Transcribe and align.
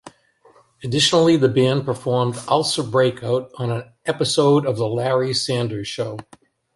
Additionally, 0.83 1.37
the 1.37 1.47
band 1.47 1.85
performed 1.85 2.35
"Ulcer 2.47 2.81
Breakout" 2.81 3.51
on 3.59 3.69
an 3.69 3.91
episode 4.07 4.65
of 4.65 4.75
"The 4.77 4.87
Larry 4.87 5.31
Sanders 5.35 5.89
Show". 5.89 6.17